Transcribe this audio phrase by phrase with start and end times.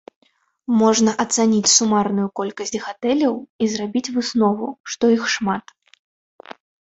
[0.81, 5.65] Можна ацаніць сумарную колькасць гатэляў і зрабіць выснову, што іх шмат.